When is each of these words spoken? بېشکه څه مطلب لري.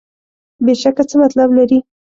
بېشکه 0.65 1.03
څه 1.09 1.15
مطلب 1.23 1.49
لري. 1.57 1.79